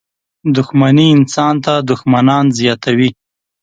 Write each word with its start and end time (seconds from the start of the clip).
•دښمني 0.55 1.07
انسان 1.17 1.55
ته 1.65 1.73
دښمنان 1.89 2.45
زیاتوي. 2.59 3.09